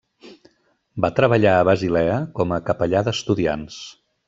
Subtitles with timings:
[1.05, 3.79] Va treballar a Basilea com a capellà d'estudiants.